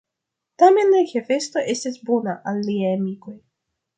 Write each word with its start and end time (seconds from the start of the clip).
Tamen 0.61 0.95
Hefesto 1.11 1.63
estis 1.75 2.01
bona 2.09 2.35
al 2.53 2.65
liaj 2.71 2.97
amikoj. 2.97 3.37